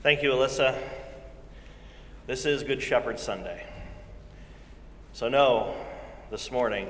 [0.00, 0.78] Thank you, Alyssa.
[2.28, 3.66] This is Good Shepherd Sunday.
[5.12, 5.74] So know
[6.30, 6.86] this morning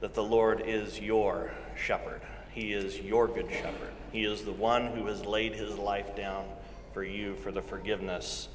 [0.00, 2.20] that the Lord is your shepherd.
[2.50, 3.92] He is your good shepherd.
[4.10, 6.46] He is the one who has laid his life down
[6.92, 8.48] for you for the forgiveness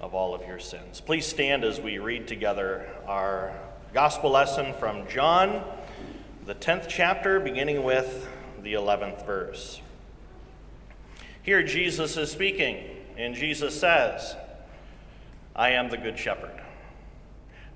[0.00, 1.00] of all of your sins.
[1.00, 3.52] Please stand as we read together our
[3.94, 5.62] gospel lesson from John,
[6.46, 8.28] the 10th chapter, beginning with
[8.60, 9.80] the 11th verse.
[11.48, 12.76] Here Jesus is speaking,
[13.16, 14.36] and Jesus says,
[15.56, 16.60] I am the good shepherd.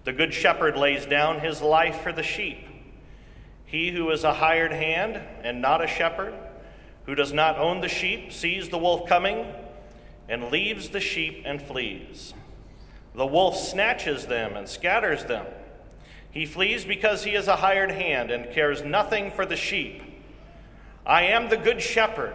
[0.04, 2.58] The good shepherd lays down his life for the sheep.
[3.64, 6.34] He who is a hired hand and not a shepherd,
[7.06, 9.46] who does not own the sheep, sees the wolf coming
[10.28, 12.34] and leaves the sheep and flees.
[13.14, 15.46] The wolf snatches them and scatters them.
[16.30, 20.02] He flees because he is a hired hand and cares nothing for the sheep.
[21.06, 22.34] I am the good shepherd.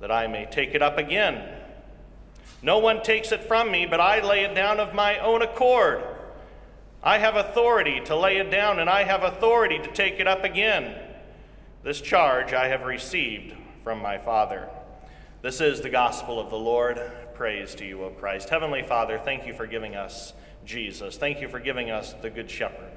[0.00, 1.56] that I may take it up again.
[2.62, 6.02] No one takes it from me, but I lay it down of my own accord.
[7.02, 10.44] I have authority to lay it down, and I have authority to take it up
[10.44, 10.94] again.
[11.82, 14.68] This charge I have received from my Father.
[15.40, 17.00] This is the gospel of the Lord.
[17.32, 18.50] Praise to you, O Christ.
[18.50, 20.34] Heavenly Father, thank you for giving us
[20.66, 21.16] Jesus.
[21.16, 22.90] Thank you for giving us the Good Shepherd.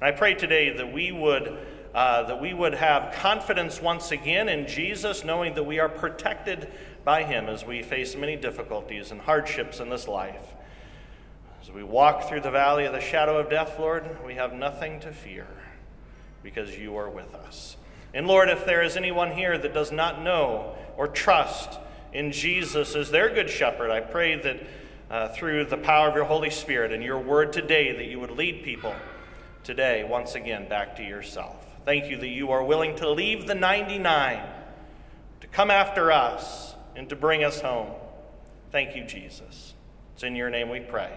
[0.00, 1.58] And I pray today that we would
[1.94, 6.68] uh, that we would have confidence once again in Jesus, knowing that we are protected
[7.04, 10.54] by Him as we face many difficulties and hardships in this life.
[11.60, 15.00] As we walk through the valley of the shadow of death, Lord, we have nothing
[15.00, 15.46] to fear
[16.42, 17.76] because you are with us.
[18.14, 21.78] And Lord, if there is anyone here that does not know or trust
[22.12, 24.60] in Jesus as their good shepherd, I pray that
[25.10, 28.30] uh, through the power of your Holy Spirit and your word today, that you would
[28.30, 28.94] lead people
[29.62, 31.61] today once again back to yourself.
[31.84, 34.40] Thank you that you are willing to leave the 99
[35.40, 37.88] to come after us and to bring us home.
[38.70, 39.74] Thank you, Jesus.
[40.14, 41.12] It's in your name we pray.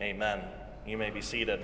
[0.00, 0.42] Amen.
[0.86, 1.60] You may be seated.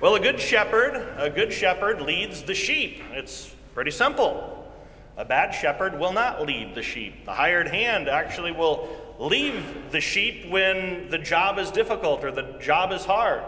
[0.00, 3.00] Well, a good shepherd, a good shepherd leads the sheep.
[3.12, 4.72] It's pretty simple.
[5.16, 7.24] A bad shepherd will not lead the sheep.
[7.24, 8.88] The hired hand actually will
[9.20, 13.44] leave the sheep when the job is difficult or the job is hard.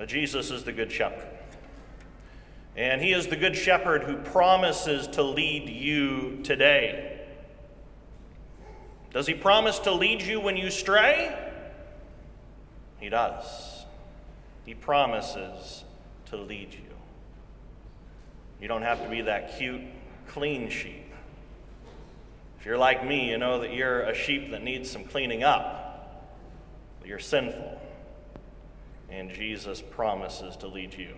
[0.00, 1.28] But Jesus is the Good Shepherd.
[2.74, 7.20] And He is the Good Shepherd who promises to lead you today.
[9.12, 11.36] Does He promise to lead you when you stray?
[12.98, 13.84] He does.
[14.64, 15.84] He promises
[16.30, 16.96] to lead you.
[18.58, 19.82] You don't have to be that cute,
[20.28, 21.12] clean sheep.
[22.58, 26.26] If you're like me, you know that you're a sheep that needs some cleaning up,
[27.04, 27.79] you're sinful
[29.10, 31.14] and Jesus promises to lead you.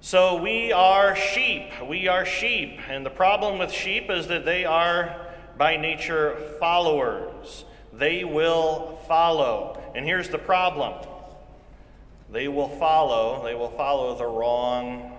[0.00, 1.70] So we are sheep.
[1.86, 2.78] We are sheep.
[2.88, 5.26] And the problem with sheep is that they are,
[5.56, 7.64] by nature, followers.
[7.92, 9.82] They will follow.
[9.94, 11.06] And here's the problem
[12.30, 15.14] they will follow, they will follow the wrong.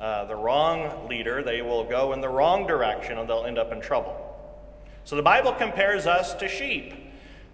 [0.00, 3.72] Uh, the wrong leader, they will go in the wrong direction and they'll end up
[3.72, 4.20] in trouble.
[5.04, 7.03] So the Bible compares us to sheep.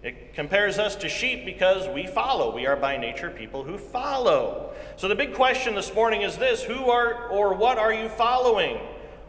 [0.03, 2.55] It compares us to sheep because we follow.
[2.55, 4.73] We are by nature people who follow.
[4.95, 8.79] So the big question this morning is this Who are or what are you following?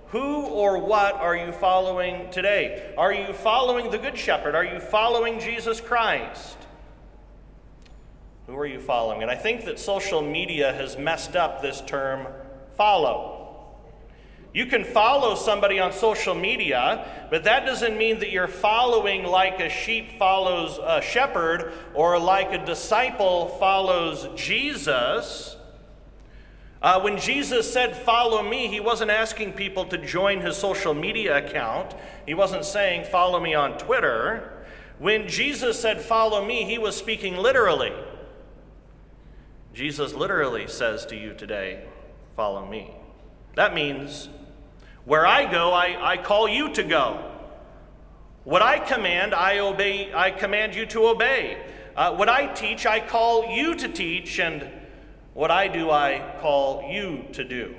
[0.08, 2.94] Who or what are you following today?
[2.96, 4.54] Are you following the Good Shepherd?
[4.54, 6.56] Are you following Jesus Christ?
[8.46, 9.22] Who are you following?
[9.22, 12.26] And I think that social media has messed up this term
[12.76, 13.41] follow.
[14.54, 19.60] You can follow somebody on social media, but that doesn't mean that you're following like
[19.60, 25.56] a sheep follows a shepherd or like a disciple follows Jesus.
[26.82, 31.38] Uh, when Jesus said, Follow me, he wasn't asking people to join his social media
[31.38, 31.94] account.
[32.26, 34.64] He wasn't saying, Follow me on Twitter.
[34.98, 37.92] When Jesus said, Follow me, he was speaking literally.
[39.72, 41.84] Jesus literally says to you today,
[42.36, 42.90] Follow me.
[43.54, 44.28] That means
[45.04, 47.30] where I go, I, I call you to go.
[48.44, 51.62] What I command, I obey, I command you to obey.
[51.96, 54.68] Uh, what I teach, I call you to teach, and
[55.34, 57.74] what I do, I call you to do.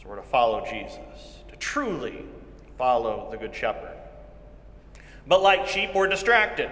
[0.00, 2.24] So we're to follow Jesus, to truly
[2.76, 3.96] follow the Good Shepherd.
[5.26, 6.70] But like sheep, we're distracted.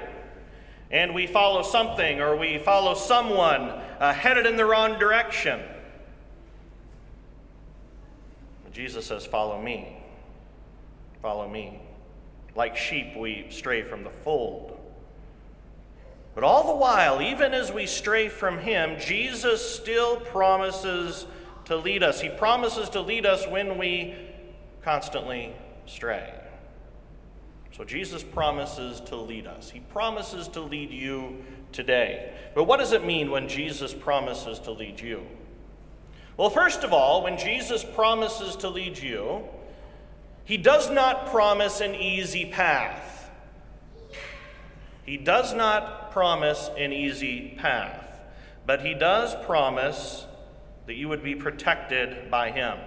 [0.90, 5.60] And we follow something or we follow someone uh, headed in the wrong direction.
[8.76, 9.96] Jesus says, Follow me.
[11.22, 11.80] Follow me.
[12.54, 14.78] Like sheep, we stray from the fold.
[16.34, 21.24] But all the while, even as we stray from Him, Jesus still promises
[21.64, 22.20] to lead us.
[22.20, 24.14] He promises to lead us when we
[24.82, 25.56] constantly
[25.86, 26.34] stray.
[27.74, 29.70] So Jesus promises to lead us.
[29.70, 32.30] He promises to lead you today.
[32.54, 35.22] But what does it mean when Jesus promises to lead you?
[36.36, 39.44] Well, first of all, when Jesus promises to lead you,
[40.44, 43.30] he does not promise an easy path.
[45.04, 48.20] He does not promise an easy path,
[48.66, 50.26] but he does promise
[50.86, 52.78] that you would be protected by him.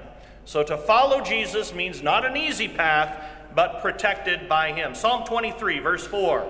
[0.46, 3.24] So to follow Jesus means not an easy path,
[3.56, 4.94] but protected by him.
[4.94, 6.48] Psalm 23, verse 4.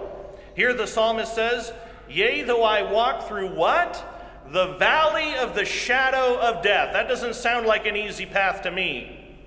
[0.55, 1.71] Here the psalmist says,
[2.09, 4.18] Yea, though I walk through what?
[4.51, 6.93] The valley of the shadow of death.
[6.93, 9.37] That doesn't sound like an easy path to me.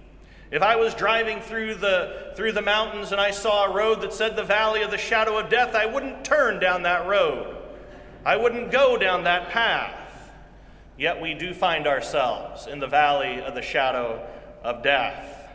[0.53, 4.13] If I was driving through the, through the mountains and I saw a road that
[4.13, 7.57] said the valley of the shadow of death, I wouldn't turn down that road.
[8.25, 9.99] I wouldn't go down that path.
[10.99, 14.25] Yet we do find ourselves in the valley of the shadow
[14.63, 15.49] of death.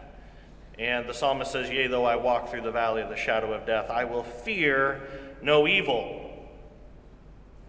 [0.80, 3.66] And the psalmist says, Yea, though I walk through the valley of the shadow of
[3.66, 5.02] death, I will fear
[5.42, 6.50] no evil,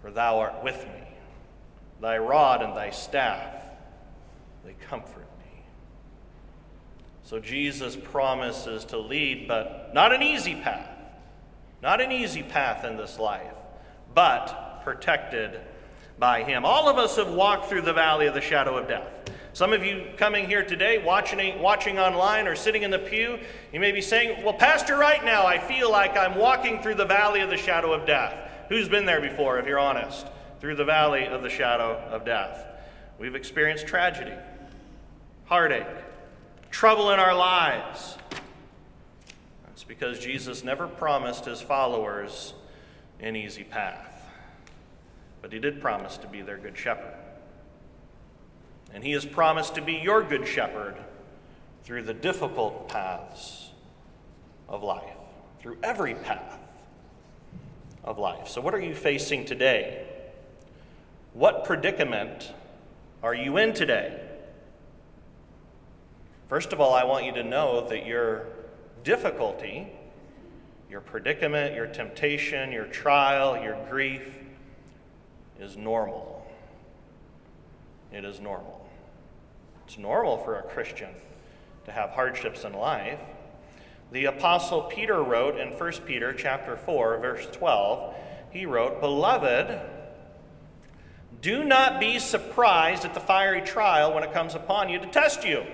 [0.03, 0.98] for thou art with me.
[2.01, 3.63] Thy rod and thy staff,
[4.65, 5.63] they comfort me.
[7.25, 10.89] So Jesus promises to lead, but not an easy path.
[11.83, 13.55] Not an easy path in this life,
[14.15, 15.61] but protected
[16.19, 16.65] by him.
[16.65, 19.07] All of us have walked through the valley of the shadow of death.
[19.53, 23.39] Some of you coming here today, watching, watching online or sitting in the pew,
[23.73, 27.05] you may be saying, Well, Pastor, right now I feel like I'm walking through the
[27.05, 28.35] valley of the shadow of death.
[28.69, 30.27] Who's been there before, if you're honest?
[30.61, 32.67] Through the valley of the shadow of death.
[33.19, 34.35] We've experienced tragedy,
[35.47, 35.87] heartache,
[36.71, 38.17] trouble in our lives.
[39.67, 42.55] That's because Jesus never promised his followers
[43.21, 44.25] an easy path,
[45.43, 47.15] but he did promise to be their good shepherd.
[48.93, 50.97] And he has promised to be your good shepherd
[51.85, 53.71] through the difficult paths
[54.69, 55.17] of life,
[55.61, 56.59] through every path
[58.05, 58.49] of life.
[58.49, 60.08] So, what are you facing today?
[61.39, 62.53] What predicament
[63.23, 64.21] are you in today?
[66.49, 68.47] First of all, I want you to know that your
[69.05, 69.87] difficulty,
[70.91, 74.37] your predicament, your temptation, your trial, your grief
[75.61, 76.45] is normal.
[78.13, 78.85] It is normal.
[79.87, 81.11] It's normal for a Christian
[81.85, 83.21] to have hardships in life.
[84.11, 88.17] The apostle Peter wrote in 1 Peter chapter 4 verse 12,
[88.51, 89.98] he wrote, "Beloved,
[91.41, 95.45] do not be surprised at the fiery trial when it comes upon you to test
[95.45, 95.65] you.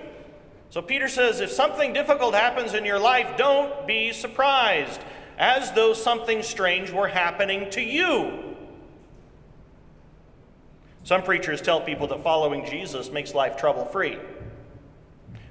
[0.69, 5.01] So Peter says if something difficult happens in your life, don't be surprised,
[5.37, 8.55] as though something strange were happening to you.
[11.03, 14.17] Some preachers tell people that following Jesus makes life trouble free.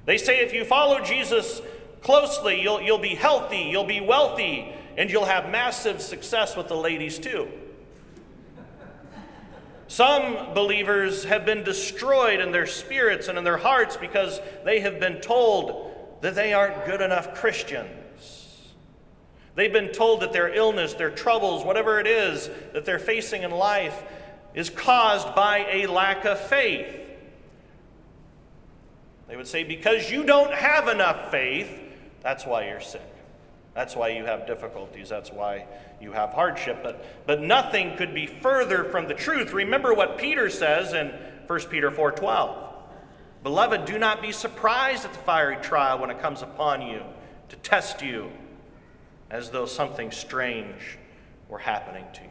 [0.05, 1.61] They say if you follow Jesus
[2.01, 6.75] closely, you'll, you'll be healthy, you'll be wealthy, and you'll have massive success with the
[6.75, 7.47] ladies too.
[9.87, 14.99] Some believers have been destroyed in their spirits and in their hearts because they have
[14.99, 18.71] been told that they aren't good enough Christians.
[19.53, 23.51] They've been told that their illness, their troubles, whatever it is that they're facing in
[23.51, 24.03] life,
[24.53, 27.01] is caused by a lack of faith.
[29.27, 31.69] They would say, because you don't have enough faith,
[32.21, 33.01] that's why you're sick.
[33.75, 35.09] That's why you have difficulties.
[35.09, 35.65] That's why
[35.99, 36.79] you have hardship.
[36.81, 39.51] But, but nothing could be further from the truth.
[39.51, 41.13] Remember what Peter says in
[41.45, 42.55] 1 Peter 4:12.
[43.43, 47.03] Beloved, do not be surprised at the fiery trial when it comes upon you
[47.49, 48.31] to test you
[49.29, 50.97] as though something strange
[51.49, 52.29] were happening to you.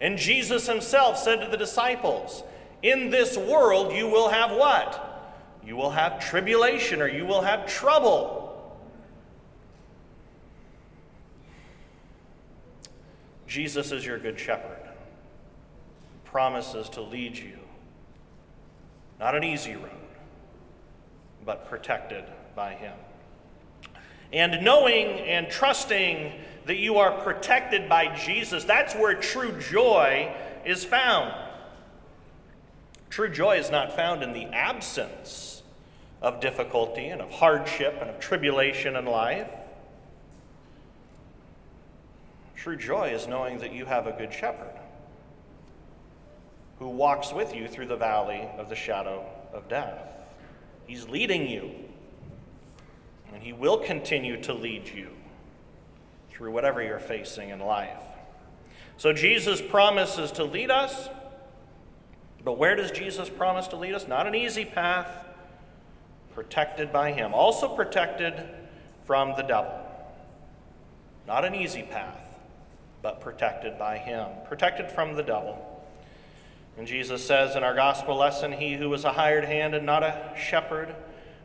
[0.00, 2.42] And Jesus himself said to the disciples,
[2.82, 5.06] In this world you will have what?
[5.64, 8.39] You will have tribulation or you will have trouble.
[13.50, 14.78] Jesus is your good shepherd,
[16.24, 17.58] promises to lead you.
[19.18, 19.90] Not an easy road,
[21.44, 22.22] but protected
[22.54, 22.94] by Him.
[24.32, 26.32] And knowing and trusting
[26.66, 30.32] that you are protected by Jesus, that's where true joy
[30.64, 31.34] is found.
[33.08, 35.64] True joy is not found in the absence
[36.22, 39.50] of difficulty and of hardship and of tribulation in life.
[42.60, 44.78] True joy is knowing that you have a good shepherd
[46.78, 49.24] who walks with you through the valley of the shadow
[49.54, 49.96] of death.
[50.86, 51.70] He's leading you,
[53.32, 55.08] and He will continue to lead you
[56.30, 58.02] through whatever you're facing in life.
[58.98, 61.08] So Jesus promises to lead us,
[62.44, 64.06] but where does Jesus promise to lead us?
[64.06, 65.08] Not an easy path,
[66.34, 68.34] protected by Him, also protected
[69.06, 69.72] from the devil.
[71.26, 72.29] Not an easy path,
[73.02, 75.66] but protected by Him, protected from the devil.
[76.76, 80.02] And Jesus says in our gospel lesson He who is a hired hand and not
[80.02, 80.94] a shepherd,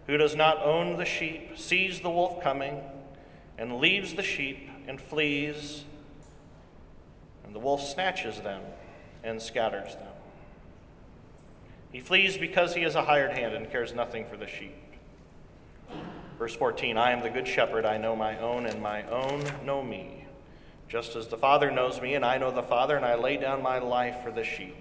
[0.07, 2.81] who does not own the sheep, sees the wolf coming
[3.57, 5.83] and leaves the sheep and flees,
[7.43, 8.61] and the wolf snatches them
[9.23, 10.13] and scatters them.
[11.91, 14.75] He flees because he is a hired hand and cares nothing for the sheep.
[16.37, 19.81] Verse 14 I am the good shepherd, I know my own, and my own know
[19.81, 20.24] me.
[20.87, 23.61] Just as the Father knows me, and I know the Father, and I lay down
[23.61, 24.75] my life for the sheep.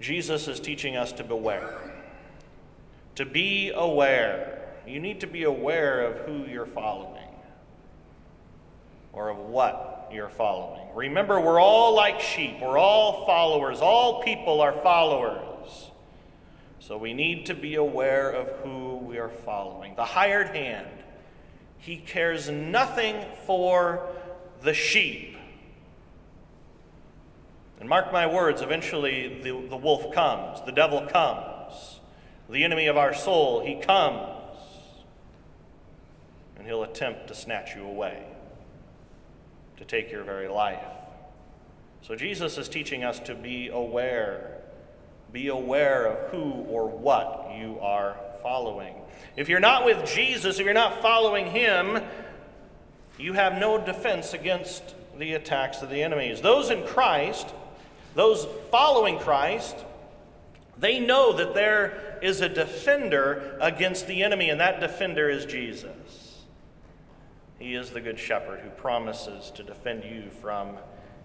[0.00, 1.78] Jesus is teaching us to beware.
[3.16, 4.72] To be aware.
[4.86, 7.28] You need to be aware of who you're following
[9.12, 10.86] or of what you're following.
[10.94, 13.80] Remember, we're all like sheep, we're all followers.
[13.80, 15.90] All people are followers.
[16.78, 19.94] So we need to be aware of who we are following.
[19.94, 20.88] The hired hand,
[21.80, 24.06] he cares nothing for
[24.62, 25.36] the sheep.
[27.80, 32.00] And mark my words, eventually the, the wolf comes, the devil comes,
[32.48, 34.28] the enemy of our soul, he comes,
[36.58, 38.22] and he'll attempt to snatch you away,
[39.78, 40.84] to take your very life.
[42.02, 44.58] So Jesus is teaching us to be aware.
[45.32, 48.99] Be aware of who or what you are following.
[49.36, 52.02] If you're not with Jesus, if you're not following him,
[53.18, 56.40] you have no defense against the attacks of the enemies.
[56.40, 57.52] Those in Christ
[58.14, 59.76] those following Christ,
[60.78, 66.44] they know that there is a defender against the enemy, and that defender is Jesus.
[67.58, 70.76] He is the good shepherd who promises to defend you from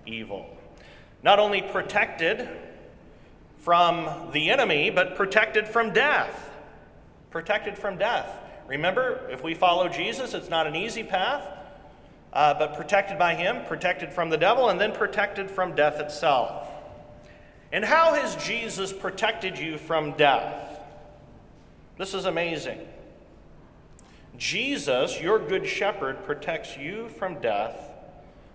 [0.05, 0.45] evil.
[1.23, 2.47] Not only protected
[3.59, 6.51] from the enemy, but protected from death.
[7.35, 8.31] Protected from death.
[8.65, 11.45] Remember, if we follow Jesus, it's not an easy path,
[12.31, 16.65] uh, but protected by Him, protected from the devil, and then protected from death itself.
[17.73, 20.79] And how has Jesus protected you from death?
[21.97, 22.79] This is amazing.
[24.37, 27.75] Jesus, your good shepherd, protects you from death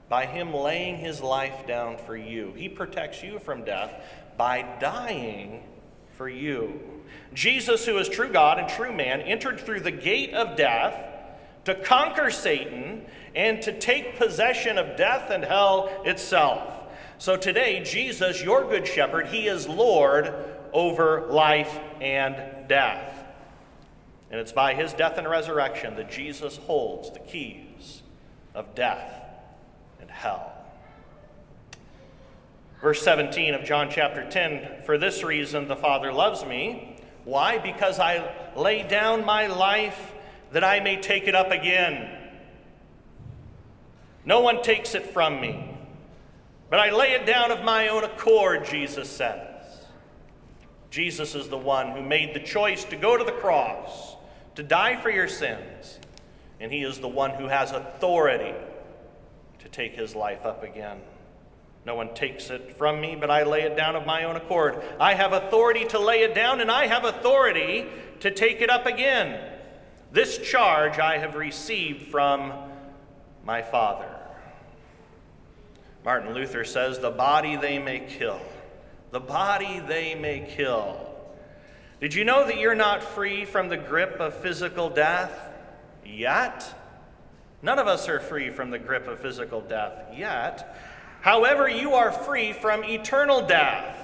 [0.09, 2.55] by him laying his life down for you.
[2.57, 3.93] He protects you from death
[4.39, 5.65] by dying
[6.21, 6.79] for you.
[7.33, 10.95] Jesus, who is true God and true man, entered through the gate of death
[11.65, 16.75] to conquer Satan and to take possession of death and hell itself.
[17.17, 20.35] So today, Jesus, your good shepherd, he is Lord
[20.75, 23.25] over life and death.
[24.31, 28.03] And it's by his death and resurrection that Jesus holds the keys
[28.55, 29.25] of death
[30.03, 30.50] and hell.
[32.81, 36.97] Verse 17 of John chapter 10 For this reason the Father loves me.
[37.25, 37.59] Why?
[37.59, 40.13] Because I lay down my life
[40.53, 42.17] that I may take it up again.
[44.25, 45.77] No one takes it from me.
[46.71, 49.87] But I lay it down of my own accord, Jesus says.
[50.91, 54.17] Jesus is the one who made the choice to go to the cross,
[54.55, 55.99] to die for your sins.
[56.61, 58.55] And he is the one who has authority
[59.59, 61.01] to take his life up again.
[61.91, 64.81] No one takes it from me, but I lay it down of my own accord.
[65.01, 67.85] I have authority to lay it down, and I have authority
[68.21, 69.43] to take it up again.
[70.13, 72.53] This charge I have received from
[73.45, 74.09] my Father.
[76.05, 78.41] Martin Luther says, The body they may kill.
[79.11, 81.13] The body they may kill.
[82.01, 85.33] Did you know that you're not free from the grip of physical death
[86.07, 86.73] yet?
[87.63, 90.77] None of us are free from the grip of physical death yet.
[91.21, 93.97] However, you are free from eternal death,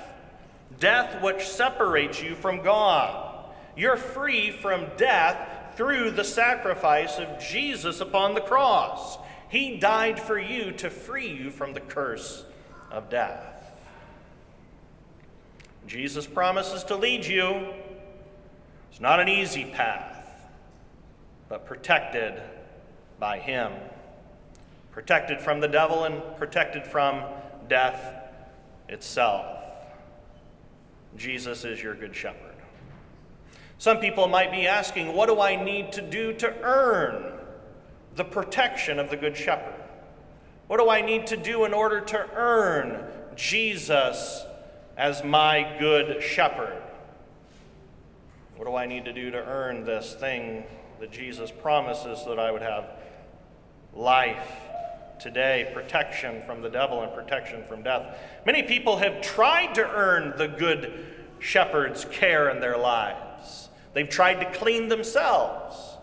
[0.78, 3.44] death which separates you from God.
[3.76, 9.18] You're free from death through the sacrifice of Jesus upon the cross.
[9.48, 12.44] He died for you to free you from the curse
[12.90, 13.72] of death.
[15.86, 17.72] Jesus promises to lead you.
[18.90, 20.26] It's not an easy path,
[21.48, 22.42] but protected
[23.20, 23.72] by Him.
[24.96, 27.22] Protected from the devil and protected from
[27.68, 28.14] death
[28.88, 29.44] itself.
[31.18, 32.54] Jesus is your good shepherd.
[33.76, 37.34] Some people might be asking, what do I need to do to earn
[38.14, 39.74] the protection of the Good Shepherd?
[40.66, 43.04] What do I need to do in order to earn
[43.36, 44.44] Jesus
[44.96, 46.82] as my Good Shepherd?
[48.56, 50.64] What do I need to do to earn this thing
[51.00, 52.88] that Jesus promises that I would have
[53.92, 54.62] life
[55.18, 58.18] today, protection from the devil and protection from death?
[58.44, 61.04] Many people have tried to earn the Good
[61.38, 63.68] Shepherd's care in their lives.
[63.94, 65.96] They've tried to clean themselves.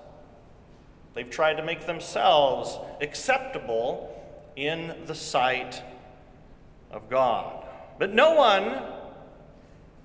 [1.13, 4.09] They've tried to make themselves acceptable
[4.55, 5.81] in the sight
[6.91, 7.65] of God.
[7.99, 8.81] But no one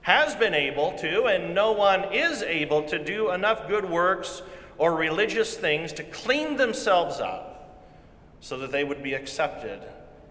[0.03, 4.43] has been able to, and no one is able to do enough good works
[4.79, 7.48] or religious things to clean themselves up
[8.41, 9.81] so that they would be accepted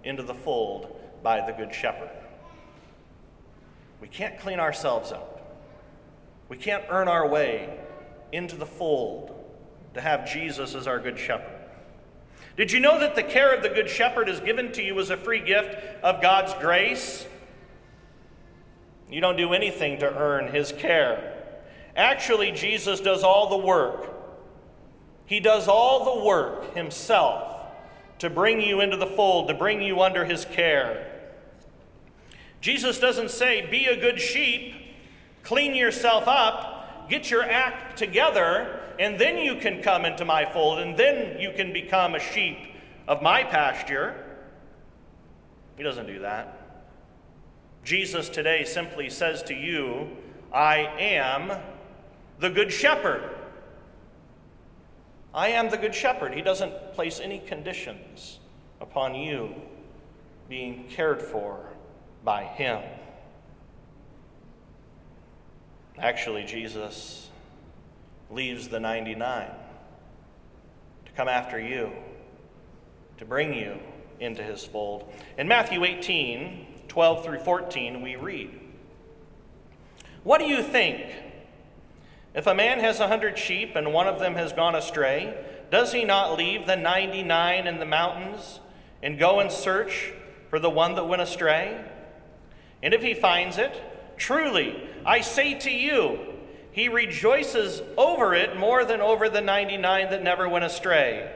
[0.03, 2.09] into the fold by the Good Shepherd.
[3.99, 5.33] We can't clean ourselves up.
[6.49, 7.77] We can't earn our way
[8.31, 9.33] into the fold
[9.93, 11.53] to have Jesus as our Good Shepherd.
[12.55, 15.09] Did you know that the care of the Good Shepherd is given to you as
[15.09, 17.25] a free gift of God's grace?
[19.09, 21.33] You don't do anything to earn his care.
[21.95, 24.13] Actually, Jesus does all the work.
[25.25, 27.56] He does all the work himself
[28.19, 31.13] to bring you into the fold, to bring you under his care.
[32.61, 34.73] Jesus doesn't say, Be a good sheep,
[35.43, 40.79] clean yourself up, get your act together, and then you can come into my fold,
[40.79, 42.57] and then you can become a sheep
[43.07, 44.23] of my pasture.
[45.77, 46.53] He doesn't do that.
[47.83, 50.09] Jesus today simply says to you,
[50.51, 51.57] I am
[52.39, 53.36] the Good Shepherd.
[55.37, 56.33] I am the Good Shepherd.
[56.33, 58.39] He doesn't place any conditions
[58.81, 59.53] upon you
[60.49, 61.59] being cared for
[62.23, 62.81] by Him.
[65.99, 67.29] Actually, Jesus
[68.31, 69.51] leaves the 99
[71.05, 71.91] to come after you,
[73.19, 73.77] to bring you
[74.19, 75.07] into His fold.
[75.37, 78.59] In Matthew 18, 12 through 14, we read
[80.23, 81.26] What do you think?
[82.37, 85.35] If a man has a hundred sheep and one of them has gone astray,
[85.71, 88.59] does he not leave the 99 in the mountains
[89.01, 90.13] and go and search
[90.51, 91.83] for the one that went astray?
[92.83, 93.81] And if he finds it,
[94.17, 96.19] truly, I say to you,
[96.71, 101.31] he rejoices over it more than over the 99 that never went astray.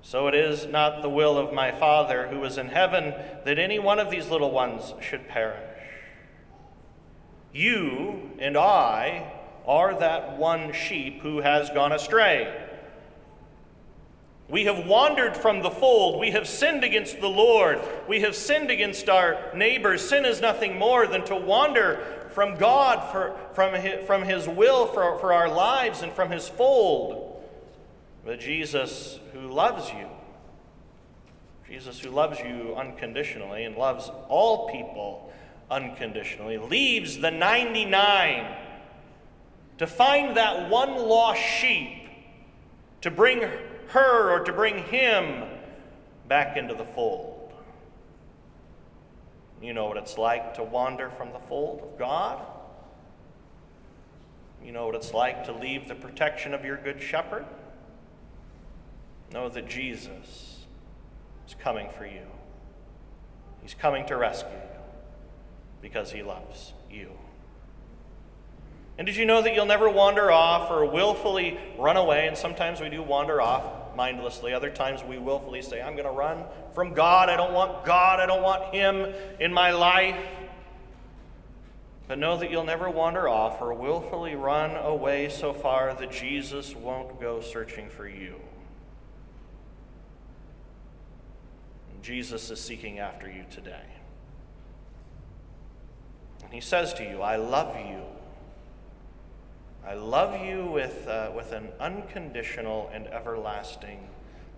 [0.00, 3.12] So it is not the will of my Father who is in heaven
[3.44, 5.60] that any one of these little ones should perish.
[7.52, 9.33] You and I
[9.66, 12.62] are that one sheep who has gone astray.
[14.48, 16.20] We have wandered from the fold.
[16.20, 17.80] We have sinned against the Lord.
[18.06, 20.06] We have sinned against our neighbors.
[20.06, 24.86] Sin is nothing more than to wander from God, for, from, his, from His will
[24.86, 27.42] for, for our lives, and from His fold.
[28.24, 30.08] But Jesus, who loves you,
[31.66, 35.32] Jesus, who loves you unconditionally and loves all people
[35.70, 38.56] unconditionally, leaves the 99
[39.78, 42.08] to find that one lost sheep,
[43.00, 43.42] to bring
[43.88, 45.44] her or to bring him
[46.28, 47.52] back into the fold.
[49.60, 52.44] You know what it's like to wander from the fold of God.
[54.64, 57.44] You know what it's like to leave the protection of your good shepherd.
[59.32, 60.64] Know that Jesus
[61.46, 62.26] is coming for you.
[63.62, 64.80] He's coming to rescue you
[65.82, 67.10] because he loves you.
[68.96, 72.28] And did you know that you'll never wander off or willfully run away?
[72.28, 74.52] And sometimes we do wander off mindlessly.
[74.52, 77.28] Other times we willfully say, I'm going to run from God.
[77.28, 78.20] I don't want God.
[78.20, 80.16] I don't want Him in my life.
[82.06, 86.74] But know that you'll never wander off or willfully run away so far that Jesus
[86.74, 88.34] won't go searching for you.
[92.02, 93.86] Jesus is seeking after you today.
[96.44, 98.02] And he says to you, I love you.
[99.86, 104.08] I love you with, uh, with an unconditional and everlasting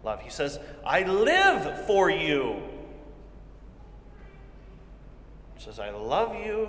[0.04, 0.20] love.
[0.20, 2.62] He says, I live for you.
[5.56, 6.68] He says, I love you.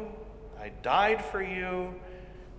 [0.59, 1.93] I died for you.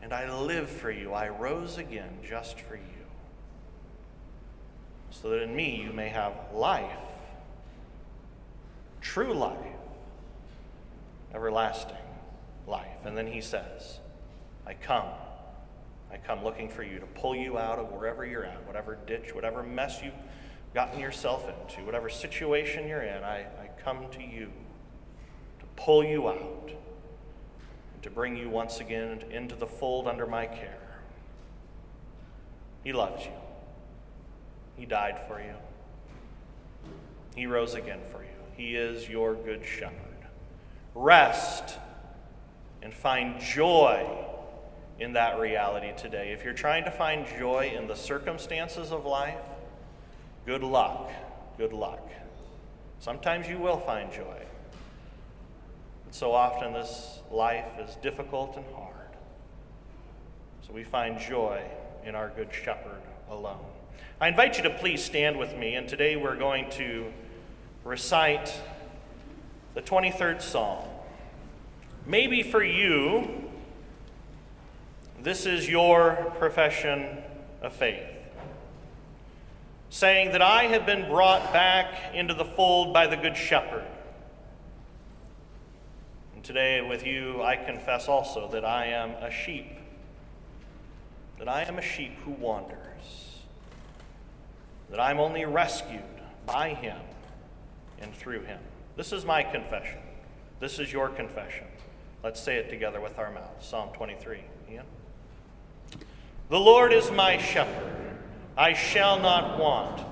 [0.03, 1.13] And I live for you.
[1.13, 2.83] I rose again just for you.
[5.11, 6.93] So that in me you may have life
[9.01, 9.57] true life,
[11.35, 11.97] everlasting
[12.67, 13.05] life.
[13.05, 14.01] And then he says,
[14.67, 15.09] I come.
[16.13, 19.35] I come looking for you to pull you out of wherever you're at, whatever ditch,
[19.35, 20.15] whatever mess you've
[20.75, 23.25] gotten yourself into, whatever situation you're in.
[23.25, 24.51] I, I come to you
[25.59, 26.71] to pull you out
[27.95, 30.79] and to bring you once again into the fold under my care.
[32.85, 33.33] He loves you.
[34.77, 35.55] He died for you.
[37.35, 38.29] He rose again for you.
[38.57, 39.95] He is your good shepherd.
[40.95, 41.79] Rest
[42.83, 44.28] and find joy
[44.99, 46.33] in that reality today.
[46.33, 49.39] If you're trying to find joy in the circumstances of life,
[50.45, 51.11] good luck.
[51.57, 52.09] Good luck.
[53.01, 54.43] Sometimes you will find joy.
[56.05, 58.95] But so often this life is difficult and hard.
[60.67, 61.63] So we find joy
[62.05, 63.65] in our Good Shepherd alone.
[64.21, 67.07] I invite you to please stand with me, and today we're going to
[67.85, 68.53] recite
[69.75, 70.85] the 23rd Psalm.
[72.05, 73.48] Maybe for you,
[75.23, 77.19] this is your profession
[77.61, 78.07] of faith,
[79.91, 83.85] saying that I have been brought back into the fold by the Good Shepherd.
[86.35, 89.67] And today, with you, I confess also that I am a sheep,
[91.39, 93.43] that I am a sheep who wanders,
[94.89, 96.03] that I'm only rescued
[96.47, 96.99] by Him
[98.01, 98.61] and through Him.
[98.97, 99.99] This is my confession.
[100.61, 101.67] This is your confession.
[102.23, 103.67] Let's say it together with our mouths.
[103.67, 104.43] Psalm 23.
[104.71, 104.85] Ian?
[106.49, 108.17] The Lord is my shepherd,
[108.57, 110.03] I shall not want.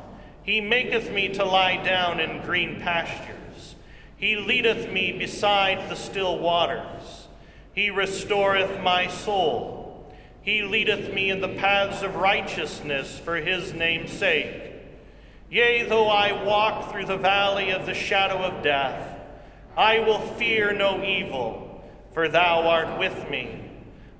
[0.43, 3.75] He maketh me to lie down in green pastures.
[4.19, 7.29] He leadeth me beside the still waters.
[7.75, 10.07] He restoreth my soul.
[10.43, 14.75] He leadeth me in the paths of righteousness for his name's sake.
[15.51, 19.19] Yea, though I walk through the valley of the shadow of death,
[19.77, 23.66] I will fear no evil, for thou art with me.